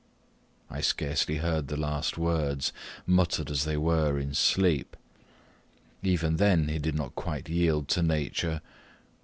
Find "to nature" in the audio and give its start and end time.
7.89-8.61